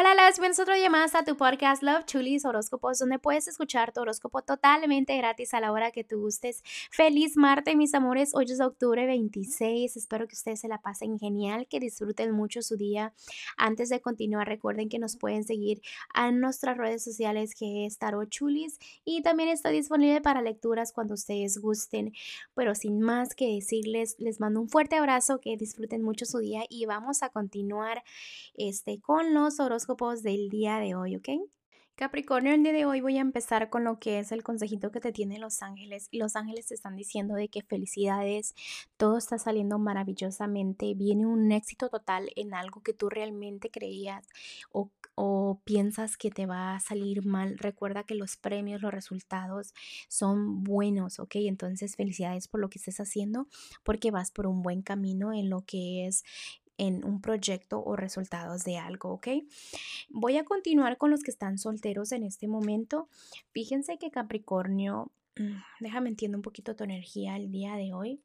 [0.00, 3.92] Hola, las bienvenidos otro día más a tu podcast Love Chulis Horóscopos, donde puedes escuchar
[3.92, 6.62] tu horóscopo totalmente gratis a la hora que tú gustes.
[6.92, 8.30] Feliz martes, mis amores.
[8.32, 9.96] Hoy es octubre 26.
[9.96, 13.12] Espero que ustedes se la pasen genial, que disfruten mucho su día.
[13.56, 15.82] Antes de continuar, recuerden que nos pueden seguir
[16.14, 21.14] en nuestras redes sociales, que es Tarot Chulis, y también está disponible para lecturas cuando
[21.14, 22.12] ustedes gusten.
[22.54, 26.62] Pero sin más que decirles, les mando un fuerte abrazo, que disfruten mucho su día
[26.68, 28.04] y vamos a continuar
[28.54, 31.28] este, con los horóscopos del día de hoy, ¿ok?
[31.94, 35.00] Capricornio, el día de hoy voy a empezar con lo que es el consejito que
[35.00, 36.08] te tienen los ángeles.
[36.12, 38.54] Los ángeles te están diciendo de que felicidades,
[38.98, 44.28] todo está saliendo maravillosamente, viene un éxito total en algo que tú realmente creías
[44.70, 47.58] o, o piensas que te va a salir mal.
[47.58, 49.72] Recuerda que los premios, los resultados
[50.08, 51.36] son buenos, ¿ok?
[51.36, 53.48] Entonces felicidades por lo que estés haciendo
[53.82, 56.24] porque vas por un buen camino en lo que es
[56.78, 59.28] en un proyecto o resultados de algo, ¿ok?
[60.08, 63.08] Voy a continuar con los que están solteros en este momento.
[63.52, 68.22] Fíjense que Capricornio, mm, déjame entiendo un poquito tu energía el día de hoy.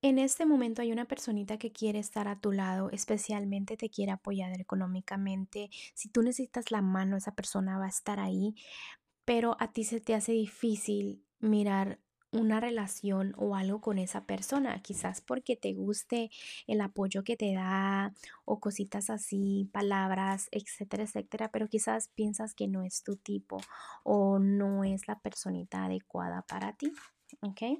[0.00, 4.12] En este momento hay una personita que quiere estar a tu lado, especialmente te quiere
[4.12, 5.70] apoyar económicamente.
[5.94, 8.54] Si tú necesitas la mano, esa persona va a estar ahí,
[9.24, 11.98] pero a ti se te hace difícil mirar
[12.32, 16.30] una relación o algo con esa persona, quizás porque te guste
[16.66, 18.12] el apoyo que te da
[18.44, 23.58] o cositas así, palabras, etcétera, etcétera, pero quizás piensas que no es tu tipo
[24.04, 26.92] o no es la personita adecuada para ti,
[27.40, 27.78] ¿ok?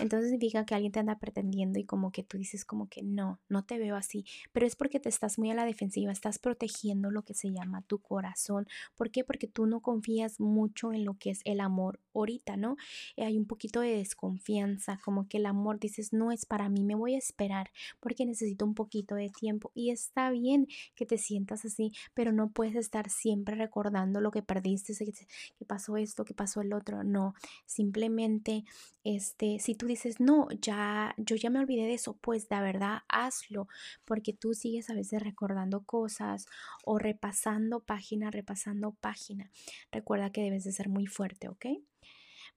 [0.00, 3.40] Entonces significa que alguien te anda pretendiendo y como que tú dices como que no,
[3.48, 7.10] no te veo así, pero es porque te estás muy a la defensiva, estás protegiendo
[7.10, 8.66] lo que se llama tu corazón.
[8.96, 9.24] ¿Por qué?
[9.24, 12.76] Porque tú no confías mucho en lo que es el amor ahorita, ¿no?
[13.16, 16.84] Eh, hay un poquito de desconfianza, como que el amor dices, no es para mí,
[16.84, 17.70] me voy a esperar
[18.00, 22.50] porque necesito un poquito de tiempo y está bien que te sientas así, pero no
[22.50, 24.94] puedes estar siempre recordando lo que perdiste,
[25.58, 27.34] que pasó esto, que pasó el otro, no,
[27.66, 28.64] simplemente
[29.04, 32.98] este, si tú dices, no, ya, yo ya me olvidé de eso, pues de verdad
[33.08, 33.68] hazlo,
[34.04, 36.46] porque tú sigues a veces recordando cosas
[36.84, 39.50] o repasando página, repasando página.
[39.92, 41.66] Recuerda que debes de ser muy fuerte, ¿ok?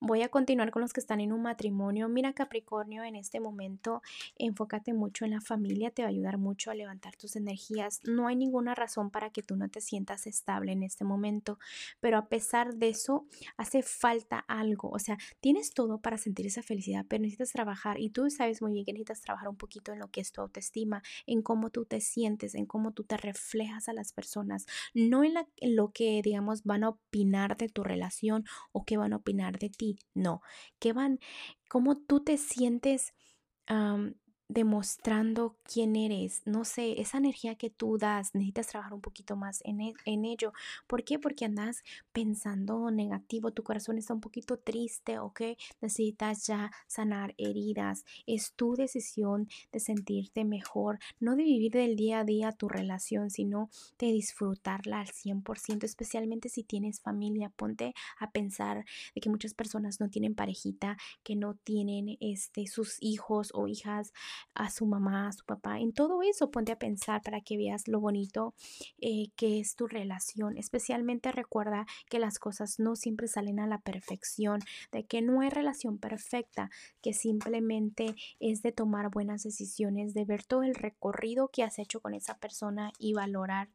[0.04, 2.08] Voy a continuar con los que están en un matrimonio.
[2.08, 4.02] Mira Capricornio, en este momento
[4.36, 8.00] enfócate mucho en la familia, te va a ayudar mucho a levantar tus energías.
[8.02, 11.60] No hay ninguna razón para que tú no te sientas estable en este momento,
[12.00, 13.26] pero a pesar de eso,
[13.56, 14.90] hace falta algo.
[14.90, 18.72] O sea, tienes todo para sentir esa felicidad, pero necesitas trabajar y tú sabes muy
[18.72, 21.84] bien que necesitas trabajar un poquito en lo que es tu autoestima, en cómo tú
[21.84, 26.22] te sientes, en cómo tú te reflejas a las personas, no en, en lo que,
[26.24, 30.42] digamos, van a opinar de tu relación o que van a opinar de ti no,
[30.78, 31.20] que van,
[31.68, 33.14] cómo tú te sientes
[34.52, 36.42] demostrando quién eres.
[36.44, 40.24] No sé, esa energía que tú das, necesitas trabajar un poquito más en, e, en,
[40.24, 40.52] ello.
[40.86, 41.18] ¿Por qué?
[41.18, 41.82] Porque andas
[42.12, 45.40] pensando negativo, tu corazón está un poquito triste, ¿ok?
[45.80, 48.04] Necesitas ya sanar heridas.
[48.26, 53.30] Es tu decisión de sentirte mejor, no de vivir del día a día tu relación,
[53.30, 57.50] sino de disfrutarla al 100%, especialmente si tienes familia.
[57.56, 62.98] Ponte a pensar de que muchas personas no tienen parejita, que no tienen este, sus
[63.00, 64.12] hijos o hijas
[64.54, 65.78] a su mamá, a su papá.
[65.78, 68.54] En todo eso ponte a pensar para que veas lo bonito
[69.00, 70.56] eh, que es tu relación.
[70.56, 74.60] Especialmente recuerda que las cosas no siempre salen a la perfección,
[74.90, 76.70] de que no hay relación perfecta,
[77.00, 82.00] que simplemente es de tomar buenas decisiones, de ver todo el recorrido que has hecho
[82.00, 83.68] con esa persona y valorar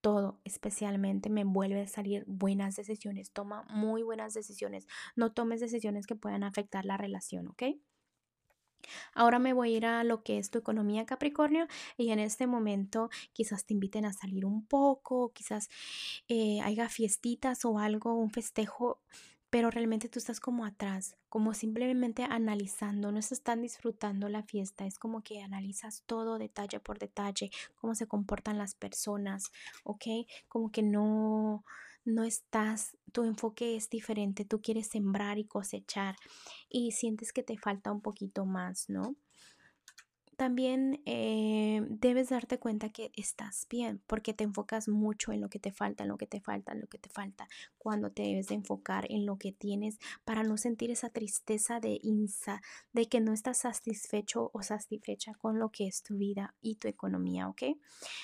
[0.00, 3.30] todo, especialmente me vuelve a salir buenas decisiones.
[3.32, 4.86] Toma muy buenas decisiones.
[5.16, 7.62] No tomes decisiones que puedan afectar la relación, ¿ok?
[9.14, 12.46] Ahora me voy a ir a lo que es tu economía Capricornio y en este
[12.46, 15.68] momento quizás te inviten a salir un poco, quizás
[16.28, 19.00] eh, haya fiestitas o algo, un festejo,
[19.50, 24.98] pero realmente tú estás como atrás, como simplemente analizando, no estás disfrutando la fiesta, es
[24.98, 29.52] como que analizas todo detalle por detalle, cómo se comportan las personas,
[29.84, 30.06] ¿ok?
[30.48, 31.64] Como que no
[32.04, 36.16] no estás, tu enfoque es diferente, tú quieres sembrar y cosechar
[36.68, 39.16] y sientes que te falta un poquito más, ¿no?
[40.36, 45.58] También eh, debes darte cuenta que estás bien porque te enfocas mucho en lo que
[45.58, 47.48] te falta, en lo que te falta, en lo que te falta,
[47.78, 51.98] cuando te debes de enfocar en lo que tienes para no sentir esa tristeza de
[52.02, 56.76] insa, de que no estás satisfecho o satisfecha con lo que es tu vida y
[56.76, 57.62] tu economía, ¿ok?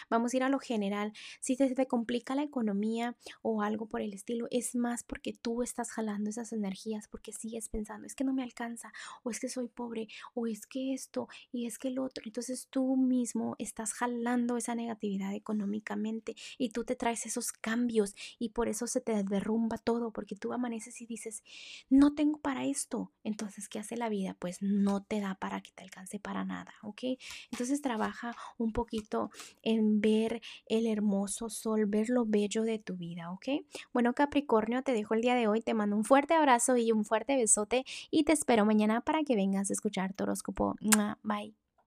[0.09, 1.13] Vamos a ir a lo general.
[1.41, 5.63] Si te, te complica la economía o algo por el estilo, es más porque tú
[5.63, 8.93] estás jalando esas energías porque sigues pensando, es que no me alcanza,
[9.23, 12.25] o es que soy pobre, o es que esto, y es que lo otro.
[12.27, 18.51] Entonces tú mismo estás jalando esa negatividad económicamente y tú te traes esos cambios y
[18.51, 21.43] por eso se te derrumba todo, porque tú amaneces y dices,
[21.89, 23.13] no tengo para esto.
[23.25, 24.37] Entonces, ¿qué hace la vida?
[24.39, 27.03] Pues no te da para que te alcance para nada, ¿ok?
[27.51, 29.31] Entonces trabaja un poquito
[29.63, 33.65] en ver el hermoso sol, ver lo bello de tu vida, ¿ok?
[33.93, 37.05] Bueno, Capricornio, te dejo el día de hoy, te mando un fuerte abrazo y un
[37.05, 40.77] fuerte besote y te espero mañana para que vengas a escuchar tu horóscopo.
[41.23, 41.70] Bye.